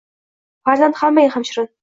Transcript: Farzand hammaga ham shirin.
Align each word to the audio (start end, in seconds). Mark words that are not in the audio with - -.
Farzand 0.69 0.99
hammaga 1.03 1.35
ham 1.37 1.47
shirin. 1.53 1.71